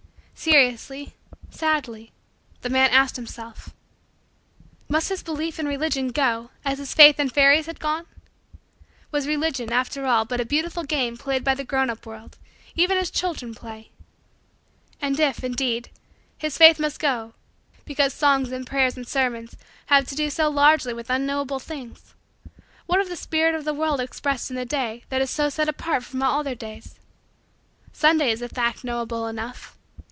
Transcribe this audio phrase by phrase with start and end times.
[0.33, 1.13] Seriously,
[1.51, 2.13] sadly,
[2.61, 3.75] the man asked himself:
[4.89, 8.07] must his belief in Religion go as his faith in fairies had gone?
[9.11, 12.39] Was Religion, after all, but a beautiful game played by the grown up world,
[12.73, 13.91] even as children play?
[14.99, 15.91] And if, indeed,
[16.35, 17.35] his faith must go
[17.85, 19.55] because songs and prayers and sermons
[19.87, 22.15] have to do so largely with unknowable things,
[22.87, 25.69] what of the spirit of the world expressed in the day that is so set
[25.69, 26.95] apart from all other days?
[27.93, 29.77] Sunday is a fact knowable enough.